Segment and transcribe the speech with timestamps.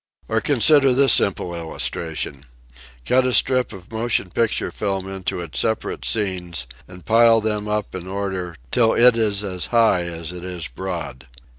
[0.27, 2.45] Or consider this simple illustration:
[3.05, 7.93] Cut a strip of motion picture film into its separate scenes and pile them up
[7.93, 11.27] in order till it is as high as it is broad.